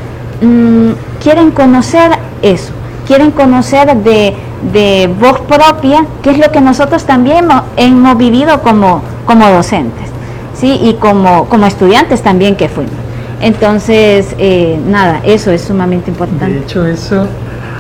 mm, 0.43 0.91
quieren 1.23 1.51
conocer 1.51 2.11
eso, 2.43 2.73
quieren 3.07 3.31
conocer 3.31 3.97
de, 3.97 4.35
de 4.73 5.09
voz 5.21 5.41
propia, 5.41 6.07
que 6.23 6.31
es 6.31 6.39
lo 6.39 6.51
que 6.51 6.61
nosotros 6.61 7.05
también 7.05 7.49
hemos, 7.77 8.19
vivido 8.19 8.63
como, 8.63 9.03
como 9.27 9.49
docentes, 9.51 10.09
¿sí? 10.55 10.79
y 10.83 10.95
como, 10.95 11.47
como 11.47 11.67
estudiantes 11.67 12.23
también 12.23 12.57
que 12.57 12.69
fuimos. 12.69 12.95
Entonces, 13.41 14.35
eh, 14.39 14.81
nada, 14.87 15.21
eso 15.25 15.51
es 15.51 15.63
sumamente 15.63 16.07
De 16.07 16.13
importante. 16.13 16.59
hecho, 16.59 16.87
eso, 16.87 17.27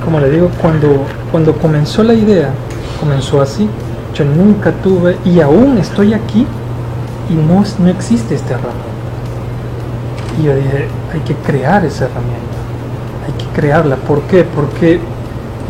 como 0.04 0.21
le 0.21 0.30
digo, 0.30 0.50
cuando, 0.61 1.04
cuando 1.33 1.54
comenzó 1.54 2.02
la 2.02 2.14
idea, 2.14 2.50
comenzó 3.00 3.40
así. 3.40 3.68
Yo 4.14 4.25
nunca 4.25 4.73
tuve, 4.73 5.16
y 5.25 5.40
aún 5.40 5.78
estoy 5.78 6.14
aquí, 6.14 6.47
y 7.30 7.35
no, 7.35 7.64
no 7.78 7.88
existe 7.90 8.35
esta 8.35 8.54
herramienta. 8.54 8.85
Y 10.38 10.45
yo 10.45 10.54
dije, 10.54 10.88
hay 11.12 11.21
que 11.21 11.35
crear 11.35 11.85
esa 11.85 12.04
herramienta, 12.04 12.56
hay 13.26 13.33
que 13.33 13.61
crearla. 13.61 13.97
¿Por 13.97 14.23
qué? 14.23 14.45
Porque 14.45 15.00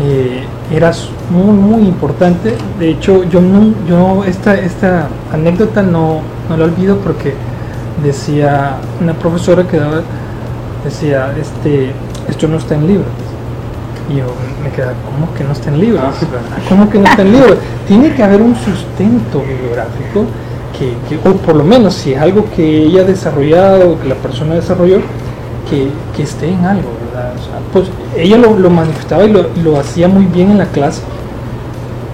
eh, 0.02 0.44
era 0.74 0.92
muy, 1.30 1.54
muy 1.56 1.82
importante. 1.88 2.54
De 2.78 2.90
hecho, 2.90 3.24
yo, 3.24 3.40
no, 3.40 3.72
yo 3.88 4.24
esta, 4.24 4.54
esta 4.54 5.08
anécdota 5.32 5.82
no, 5.82 6.20
no 6.48 6.56
la 6.56 6.64
olvido 6.64 6.96
porque 6.98 7.34
decía 8.02 8.76
una 9.00 9.14
profesora 9.14 9.64
que 9.66 9.78
daba, 9.78 10.02
decía, 10.84 11.32
este, 11.40 11.92
esto 12.28 12.48
no 12.48 12.58
está 12.58 12.74
en 12.74 12.86
libros. 12.86 13.06
Y 14.08 14.16
yo 14.18 14.26
me 14.62 14.70
quedaba, 14.70 14.92
¿cómo 15.04 15.32
que 15.34 15.42
no 15.44 15.52
está 15.52 15.70
en 15.70 15.80
libros? 15.80 16.02
¿Cómo 16.68 16.88
que 16.90 16.98
no 16.98 17.04
está 17.06 17.22
en 17.22 17.32
libros? 17.32 17.56
Tiene 17.88 18.14
que 18.14 18.22
haber 18.22 18.40
un 18.42 18.54
sustento 18.54 19.40
bibliográfico 19.40 20.26
que, 20.78 20.92
que- 21.08 21.28
o 21.28 21.32
por 21.36 21.56
lo 21.56 21.64
menos 21.64 21.94
si 21.94 22.12
es 22.12 22.20
algo 22.20 22.44
que 22.54 22.82
ella 22.84 23.00
ha 23.00 23.04
desarrollado, 23.04 23.98
que 24.00 24.08
la 24.08 24.14
persona 24.16 24.54
desarrolló, 24.54 24.98
que, 25.68 25.88
que 26.14 26.22
esté 26.22 26.50
en 26.50 26.64
algo, 26.64 26.90
¿verdad? 27.12 27.32
O 27.34 27.42
sea, 27.42 27.58
pues 27.72 27.86
ella 28.16 28.38
lo, 28.38 28.70
manifestaba 28.70 29.24
y 29.24 29.32
lo, 29.32 29.50
y 29.56 29.60
lo 29.62 29.78
hacía 29.78 30.08
muy 30.08 30.26
bien 30.26 30.50
en 30.50 30.58
la 30.58 30.66
clase, 30.66 31.02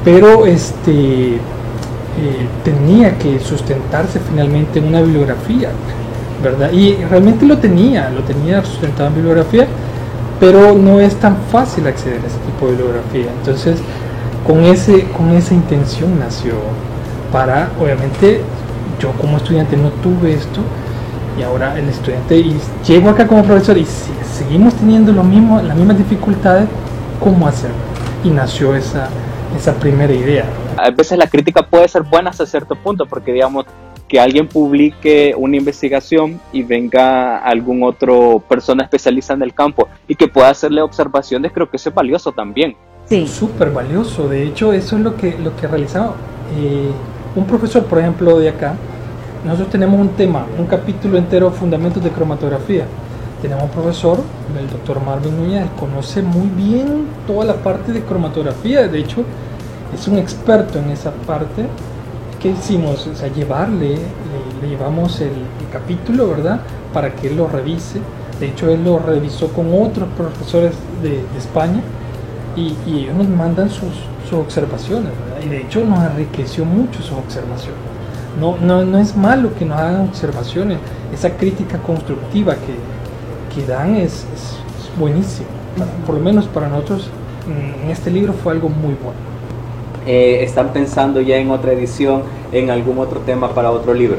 pero 0.04 0.46
este 0.46 1.34
eh, 1.34 2.46
tenía 2.62 3.18
que 3.18 3.40
sustentarse 3.40 4.20
finalmente 4.20 4.78
en 4.78 4.88
una 4.88 5.00
bibliografía, 5.00 5.70
¿verdad? 6.42 6.70
Y 6.72 6.96
realmente 7.08 7.46
lo 7.46 7.58
tenía, 7.58 8.10
lo 8.10 8.22
tenía 8.22 8.62
sustentado 8.64 9.08
en 9.08 9.14
bibliografía, 9.14 9.66
pero 10.38 10.74
no 10.74 11.00
es 11.00 11.14
tan 11.16 11.36
fácil 11.50 11.86
acceder 11.86 12.20
a 12.22 12.26
ese 12.26 12.38
tipo 12.38 12.66
de 12.66 12.72
bibliografía. 12.72 13.26
Entonces, 13.38 13.78
con, 14.46 14.62
ese, 14.64 15.04
con 15.16 15.30
esa 15.30 15.54
intención 15.54 16.18
nació 16.18 16.54
para, 17.32 17.70
obviamente, 17.80 18.42
yo 19.00 19.12
como 19.12 19.38
estudiante 19.38 19.76
no 19.76 19.88
tuve 20.02 20.34
esto, 20.34 20.60
y 21.38 21.42
ahora 21.42 21.78
el 21.78 21.88
estudiante, 21.88 22.38
y 22.38 22.56
llego 22.86 23.08
acá 23.10 23.26
como 23.26 23.42
profesor 23.42 23.78
y 23.78 23.84
si 23.84 24.10
seguimos 24.36 24.74
teniendo 24.74 25.12
lo 25.12 25.24
mismo, 25.24 25.60
las 25.62 25.76
mismas 25.76 25.98
dificultades, 25.98 26.68
¿cómo 27.20 27.46
hacerlo? 27.46 27.76
Y 28.24 28.30
nació 28.30 28.74
esa, 28.74 29.08
esa 29.56 29.74
primera 29.74 30.12
idea. 30.12 30.44
A 30.76 30.90
veces 30.90 31.18
la 31.18 31.26
crítica 31.26 31.62
puede 31.62 31.88
ser 31.88 32.02
buena 32.02 32.30
hasta 32.30 32.46
cierto 32.46 32.74
punto, 32.76 33.06
porque 33.06 33.32
digamos 33.32 33.66
que 34.08 34.20
alguien 34.20 34.46
publique 34.46 35.34
una 35.38 35.56
investigación 35.56 36.38
y 36.52 36.62
venga 36.62 37.38
algún 37.38 37.82
otro 37.82 38.42
persona 38.46 38.84
especialista 38.84 39.32
en 39.32 39.40
el 39.40 39.54
campo 39.54 39.88
y 40.06 40.14
que 40.14 40.28
pueda 40.28 40.50
hacerle 40.50 40.82
observaciones, 40.82 41.50
creo 41.50 41.70
que 41.70 41.78
eso 41.78 41.88
es 41.88 41.94
valioso 41.94 42.30
también. 42.30 42.76
Sí, 43.06 43.26
súper 43.26 43.70
valioso. 43.70 44.28
De 44.28 44.42
hecho, 44.42 44.72
eso 44.72 44.96
es 44.96 45.02
lo 45.02 45.16
que, 45.16 45.38
lo 45.38 45.56
que 45.56 45.66
realizaba 45.66 46.14
eh, 46.58 46.90
un 47.34 47.46
profesor, 47.46 47.84
por 47.86 48.00
ejemplo, 48.00 48.38
de 48.38 48.50
acá. 48.50 48.74
Nosotros 49.44 49.70
tenemos 49.70 50.00
un 50.00 50.10
tema, 50.10 50.46
un 50.56 50.66
capítulo 50.66 51.18
entero, 51.18 51.50
fundamentos 51.50 52.02
de 52.02 52.10
cromatografía. 52.10 52.84
Tenemos 53.40 53.64
un 53.64 53.70
profesor, 53.70 54.20
el 54.56 54.70
doctor 54.70 55.04
Marvin 55.04 55.36
Núñez, 55.36 55.66
conoce 55.80 56.22
muy 56.22 56.46
bien 56.46 57.06
toda 57.26 57.44
la 57.44 57.54
parte 57.54 57.92
de 57.92 58.02
cromatografía. 58.02 58.86
De 58.86 59.00
hecho, 59.00 59.24
es 59.92 60.06
un 60.06 60.18
experto 60.18 60.78
en 60.78 60.90
esa 60.90 61.10
parte. 61.10 61.66
¿Qué 62.40 62.50
hicimos? 62.50 63.04
O 63.08 63.16
sea, 63.16 63.32
llevarle, 63.32 63.96
le, 63.96 64.62
le 64.62 64.68
llevamos 64.68 65.20
el, 65.20 65.30
el 65.30 65.68
capítulo, 65.72 66.28
¿verdad? 66.28 66.60
Para 66.92 67.12
que 67.12 67.26
él 67.26 67.36
lo 67.36 67.48
revise. 67.48 68.00
De 68.38 68.46
hecho, 68.46 68.70
él 68.70 68.84
lo 68.84 69.00
revisó 69.00 69.48
con 69.48 69.74
otros 69.74 70.08
profesores 70.16 70.72
de, 71.02 71.10
de 71.10 71.38
España 71.38 71.80
y, 72.54 72.76
y 72.86 73.00
ellos 73.00 73.16
nos 73.16 73.28
mandan 73.28 73.70
sus, 73.70 73.90
sus 74.28 74.38
observaciones, 74.38 75.10
¿verdad? 75.18 75.44
Y 75.44 75.48
de 75.48 75.62
hecho 75.62 75.84
nos 75.84 75.98
enriqueció 76.04 76.64
mucho 76.64 77.02
sus 77.02 77.18
observaciones. 77.18 77.80
No, 78.40 78.56
no, 78.60 78.84
no 78.84 78.98
es 78.98 79.16
malo 79.16 79.54
que 79.54 79.64
nos 79.64 79.78
hagan 79.78 80.02
observaciones, 80.08 80.78
esa 81.12 81.36
crítica 81.36 81.78
constructiva 81.82 82.54
que, 82.56 82.74
que 83.54 83.66
dan 83.66 83.96
es, 83.96 84.26
es- 84.34 84.64
es 84.78 84.98
buenísima. 84.98 85.48
Por 86.06 86.16
lo 86.16 86.20
menos 86.22 86.46
para 86.48 86.68
nosotros 86.68 87.10
mm, 87.46 87.84
en 87.84 87.90
este 87.90 88.10
libro 88.10 88.32
fue 88.32 88.52
algo 88.52 88.68
muy 88.68 88.94
bueno. 88.94 89.18
Eh, 90.06 90.40
¿Están 90.42 90.72
pensando 90.72 91.20
ya 91.20 91.36
en 91.36 91.50
otra 91.50 91.72
edición, 91.72 92.22
en 92.50 92.70
algún 92.70 92.98
otro 92.98 93.20
tema 93.20 93.54
para 93.54 93.70
otro 93.70 93.94
libro? 93.94 94.18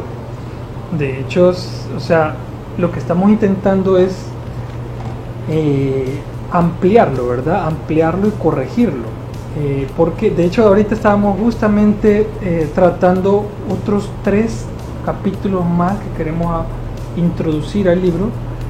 De 0.91 1.19
hecho, 1.21 1.49
o 1.95 1.99
sea, 1.99 2.35
lo 2.77 2.91
que 2.91 2.99
estamos 2.99 3.29
intentando 3.31 3.97
es 3.97 4.33
eh, 5.49 6.19
ampliarlo, 6.51 7.27
¿verdad? 7.27 7.65
Ampliarlo 7.67 8.27
y 8.27 8.31
corregirlo. 8.31 9.22
Eh, 9.59 9.87
porque 9.95 10.31
de 10.31 10.45
hecho 10.45 10.67
ahorita 10.67 10.95
estábamos 10.95 11.39
justamente 11.39 12.27
eh, 12.41 12.67
tratando 12.73 13.45
otros 13.69 14.09
tres 14.23 14.65
capítulos 15.05 15.63
más 15.63 15.99
que 15.99 16.09
queremos 16.17 16.65
introducir 17.15 17.87
al 17.87 18.01
libro 18.01 18.29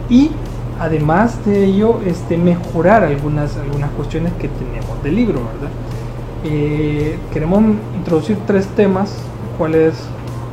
y 0.09 0.31
además 0.79 1.45
de 1.45 1.63
ello 1.65 1.99
este, 2.05 2.37
mejorar 2.37 3.03
algunas, 3.03 3.55
algunas 3.57 3.91
cuestiones 3.91 4.33
que 4.33 4.49
tenemos 4.49 5.01
del 5.03 5.15
libro, 5.15 5.35
¿verdad? 5.53 5.71
Eh, 6.43 7.17
queremos 7.31 7.63
introducir 7.95 8.37
tres 8.45 8.67
temas, 8.67 9.15
cuáles 9.57 9.93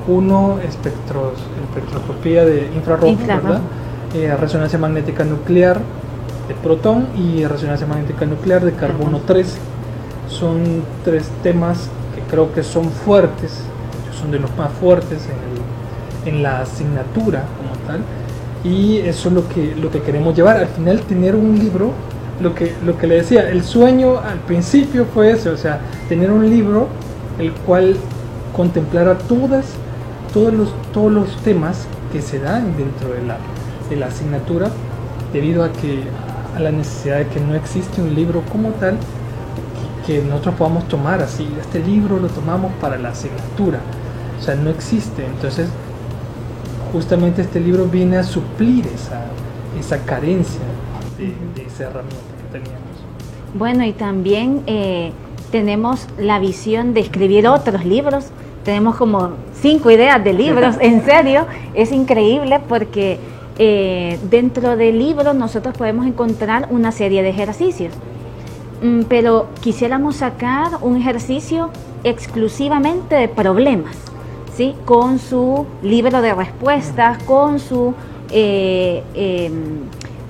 uno 0.06 0.58
espectros, 0.66 1.32
espectroscopía 1.68 2.44
de 2.44 2.70
infrarrojo, 2.74 3.08
Infrarrojo. 3.08 3.48
¿verdad? 3.48 3.60
Eh, 4.14 4.36
resonancia 4.36 4.78
magnética 4.78 5.24
nuclear 5.24 5.80
de 6.48 6.54
protón 6.54 7.08
y 7.16 7.44
resonancia 7.44 7.86
magnética 7.86 8.26
nuclear 8.26 8.64
de 8.64 8.72
carbono 8.72 9.18
13. 9.18 9.58
Son 10.30 10.82
tres 11.04 11.28
temas 11.42 11.90
que 12.14 12.22
creo 12.30 12.54
que 12.54 12.62
son 12.62 12.90
fuertes, 12.90 13.58
son 14.18 14.30
de 14.30 14.38
los 14.38 14.56
más 14.56 14.72
fuertes 14.72 15.26
en 16.24 16.42
la 16.42 16.60
asignatura 16.60 17.44
como 17.58 17.76
tal 17.86 18.00
y 18.64 18.98
eso 18.98 19.28
es 19.28 19.34
lo 19.34 19.48
que, 19.48 19.74
lo 19.74 19.90
que 19.90 20.00
queremos 20.02 20.34
llevar. 20.36 20.56
Al 20.56 20.68
final 20.68 21.00
tener 21.02 21.34
un 21.34 21.58
libro, 21.58 21.92
lo 22.40 22.54
que, 22.54 22.74
lo 22.84 22.98
que 22.98 23.06
le 23.06 23.16
decía, 23.16 23.48
el 23.48 23.62
sueño 23.62 24.18
al 24.18 24.38
principio 24.40 25.06
fue 25.12 25.32
ese, 25.32 25.50
o 25.50 25.56
sea, 25.56 25.80
tener 26.08 26.30
un 26.30 26.48
libro 26.48 26.88
el 27.38 27.52
cual 27.52 27.96
contemplara 28.54 29.16
todas, 29.16 29.66
todos, 30.32 30.52
los, 30.52 30.74
todos 30.92 31.12
los 31.12 31.36
temas 31.38 31.86
que 32.12 32.20
se 32.20 32.38
dan 32.38 32.76
dentro 32.76 33.14
de 33.14 33.22
la, 33.22 33.38
de 33.88 33.96
la 33.96 34.06
asignatura 34.06 34.70
debido 35.32 35.64
a 35.64 35.72
que 35.72 36.02
a 36.56 36.60
la 36.60 36.72
necesidad 36.72 37.18
de 37.18 37.26
que 37.28 37.40
no 37.40 37.54
existe 37.54 38.02
un 38.02 38.14
libro 38.14 38.42
como 38.50 38.70
tal 38.70 38.96
que 40.10 40.20
nosotros 40.22 40.56
podamos 40.56 40.88
tomar 40.88 41.22
así, 41.22 41.48
este 41.60 41.78
libro 41.78 42.18
lo 42.18 42.26
tomamos 42.26 42.72
para 42.80 42.98
la 42.98 43.10
asignatura, 43.10 43.78
o 44.40 44.42
sea, 44.42 44.56
no 44.56 44.68
existe, 44.68 45.24
entonces 45.24 45.68
justamente 46.92 47.42
este 47.42 47.60
libro 47.60 47.84
viene 47.84 48.16
a 48.16 48.24
suplir 48.24 48.88
esa, 48.88 49.26
esa 49.78 50.04
carencia 50.04 50.58
de, 51.16 51.62
esa 51.62 51.84
herramienta 51.84 52.16
que 52.16 52.58
teníamos. 52.58 52.80
Bueno, 53.54 53.84
y 53.84 53.92
también 53.92 54.64
eh, 54.66 55.12
tenemos 55.52 56.08
la 56.18 56.40
visión 56.40 56.92
de 56.92 57.00
escribir 57.02 57.46
otros 57.46 57.84
libros. 57.84 58.30
Tenemos 58.64 58.96
como 58.96 59.34
cinco 59.54 59.92
ideas 59.92 60.24
de 60.24 60.32
libros, 60.32 60.74
en 60.80 61.04
serio, 61.04 61.46
es 61.74 61.92
increíble 61.92 62.58
porque 62.68 63.20
eh, 63.58 64.18
dentro 64.28 64.76
del 64.76 64.98
libro 64.98 65.34
nosotros 65.34 65.76
podemos 65.78 66.04
encontrar 66.04 66.66
una 66.70 66.90
serie 66.90 67.22
de 67.22 67.28
ejercicios, 67.28 67.94
pero 69.08 69.48
quisiéramos 69.60 70.16
sacar 70.16 70.78
un 70.80 70.96
ejercicio 70.96 71.70
exclusivamente 72.04 73.14
de 73.14 73.28
problemas 73.28 74.10
con 74.84 75.18
su 75.18 75.66
libro 75.82 76.20
de 76.20 76.34
respuestas, 76.34 77.22
con 77.24 77.58
su, 77.58 77.94
eh, 78.30 79.02
em, 79.14 79.84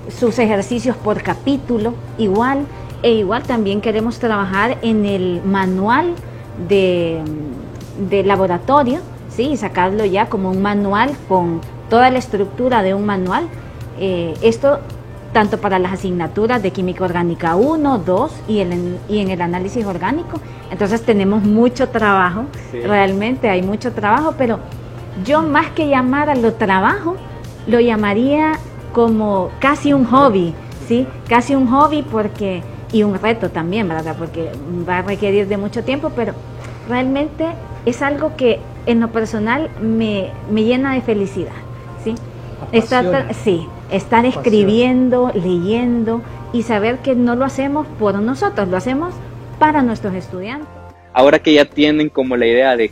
sus 0.09 0.39
ejercicios 0.39 0.97
por 0.97 1.23
capítulo, 1.23 1.95
igual. 2.19 2.67
E 3.03 3.13
igual 3.13 3.43
también 3.43 3.81
queremos 3.81 4.19
trabajar 4.19 4.79
en 4.83 5.07
el 5.07 5.43
manual 5.45 6.15
de, 6.69 7.23
laboratorio, 8.25 9.01
¿sí? 9.31 9.53
y 9.53 9.57
sacarlo 9.57 10.05
ya 10.05 10.29
como 10.29 10.51
un 10.51 10.61
manual 10.61 11.11
con 11.29 11.61
toda 11.89 12.11
la 12.11 12.19
estructura 12.19 12.83
de 12.83 12.95
un 12.95 13.07
manual. 13.07 13.49
Eh, 13.99 14.35
esto 14.43 14.81
tanto 15.33 15.59
para 15.59 15.79
las 15.79 15.93
asignaturas 15.93 16.63
de 16.63 16.71
química 16.73 17.05
orgánica 17.05 17.57
1, 17.57 17.99
2 17.99 18.33
y, 18.49 18.59
y 19.09 19.19
en 19.21 19.31
el 19.31 19.41
análisis 19.41 19.85
orgánico. 19.87 20.41
Entonces 20.71 21.03
tenemos 21.03 21.43
mucho 21.43 21.89
trabajo, 21.89 22.45
realmente 22.73 23.49
hay 23.49 23.63
mucho 23.63 23.93
trabajo, 23.93 24.35
pero 24.37 24.59
yo 25.25 25.43
más 25.43 25.71
que 25.71 25.89
llamar 25.89 26.31
a 26.31 26.35
lo 26.35 26.55
trabajo, 26.55 27.17
lo 27.67 27.81
llamaría 27.81 28.53
como 28.93 29.51
casi 29.61 29.93
un 29.93 30.05
hobby, 30.07 30.55
¿sí? 30.87 31.07
Casi 31.29 31.55
un 31.55 31.69
hobby 31.69 32.03
porque, 32.03 32.63
y 32.93 33.03
un 33.03 33.15
reto 33.19 33.51
también, 33.51 33.89
¿verdad? 33.89 34.17
Porque 34.19 34.51
va 34.89 34.99
a 34.99 35.03
requerir 35.03 35.47
de 35.47 35.57
mucho 35.57 35.85
tiempo, 35.85 36.11
pero 36.15 36.33
realmente 36.89 37.47
es 37.87 38.03
algo 38.03 38.37
que 38.37 38.61
en 38.87 39.01
lo 39.01 39.09
personal 39.09 39.71
me, 39.81 40.31
me 40.51 40.65
llena 40.65 40.95
de 40.95 41.03
felicidad, 41.03 41.53
¿sí? 42.03 42.15
Sí, 43.45 43.67
estar 43.91 44.25
escribiendo, 44.27 45.33
leyendo 45.35 46.23
y 46.53 46.63
saber 46.63 46.99
que 46.99 47.15
no 47.15 47.37
lo 47.37 47.45
hacemos 47.45 47.87
por 47.99 48.15
nosotros, 48.21 48.69
lo 48.69 48.77
hacemos 48.77 49.15
para 49.59 49.83
nuestros 49.83 50.15
estudiantes. 50.15 50.69
Ahora 51.13 51.39
que 51.39 51.55
ya 51.55 51.65
tienen 51.65 52.09
como 52.09 52.37
la 52.37 52.47
idea 52.47 52.77
de 52.77 52.91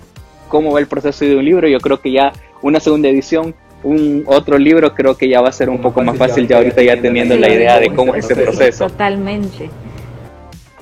cómo 0.49 0.73
va 0.73 0.81
el 0.81 0.87
proceso 0.87 1.25
de 1.25 1.37
un 1.37 1.45
libro, 1.45 1.69
yo 1.69 1.79
creo 1.81 2.01
que 2.01 2.13
ya 2.13 2.33
una 2.63 2.81
segunda 2.81 3.09
edición, 3.09 3.55
un 3.83 4.25
otro 4.27 4.59
libro, 4.59 4.95
creo 4.95 5.17
que 5.17 5.29
ya 5.29 5.41
va 5.41 5.49
a 5.49 5.53
ser 5.53 5.71
un 5.71 5.81
poco 5.81 6.03
más 6.03 6.17
fácil 6.17 6.49
ya 6.49 6.57
ahorita 6.57 6.83
ya 6.83 7.01
teniendo 7.01 7.37
la 7.37 7.49
idea 7.49 7.79
de 7.79 7.95
cómo 7.95 8.15
es 8.15 8.25
ese 8.25 8.35
proceso. 8.35 8.87
Totalmente. 8.89 9.71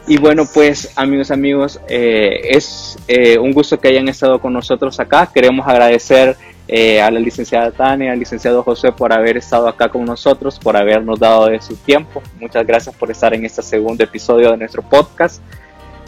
Y 0.09 0.19
bueno, 0.19 0.45
pues 0.53 0.93
amigos, 0.97 1.31
amigos, 1.31 1.81
eh, 1.89 2.41
es 2.51 2.97
eh, 3.09 3.39
un 3.39 3.53
gusto 3.53 3.81
que 3.81 3.89
hayan 3.89 4.09
estado 4.09 4.39
con 4.39 4.53
nosotros 4.53 5.01
acá. 5.01 5.29
Queremos 5.33 5.67
agradecer 5.67 6.37
eh, 6.69 7.01
a 7.01 7.11
la 7.13 7.21
licenciada 7.21 7.71
Tania, 7.71 8.13
al 8.13 8.19
licenciado 8.19 8.63
José 8.63 8.91
por 8.91 9.13
haber 9.13 9.37
estado 9.37 9.69
acá 9.69 9.89
con 9.89 10.05
nosotros, 10.05 10.59
por 10.59 10.77
habernos 10.77 11.19
dado 11.19 11.47
de 11.47 11.61
su 11.61 11.77
tiempo. 11.77 12.21
Muchas 12.41 12.67
gracias 12.67 12.95
por 12.97 13.11
estar 13.11 13.33
en 13.35 13.45
este 13.45 13.63
segundo 13.63 14.03
episodio 14.03 14.51
de 14.51 14.57
nuestro 14.57 14.83
podcast. 14.83 15.41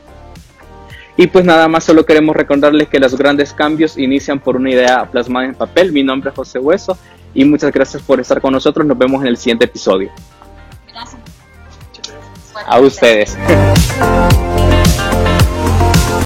Y 1.15 1.27
pues 1.27 1.45
nada 1.45 1.67
más 1.67 1.83
solo 1.83 2.05
queremos 2.05 2.35
recordarles 2.35 2.87
que 2.87 2.99
los 2.99 3.15
grandes 3.15 3.53
cambios 3.53 3.97
inician 3.97 4.39
por 4.39 4.55
una 4.55 4.71
idea 4.71 5.09
plasmada 5.09 5.45
en 5.45 5.55
papel. 5.55 5.91
Mi 5.91 6.03
nombre 6.03 6.29
es 6.29 6.35
José 6.35 6.59
Hueso 6.59 6.97
y 7.33 7.45
muchas 7.45 7.71
gracias 7.71 8.01
por 8.01 8.19
estar 8.19 8.41
con 8.41 8.53
nosotros. 8.53 8.85
Nos 8.85 8.97
vemos 8.97 9.21
en 9.21 9.27
el 9.27 9.37
siguiente 9.37 9.65
episodio. 9.65 10.09
Gracias. 10.91 11.21
A 12.65 12.79
ustedes. 12.79 13.37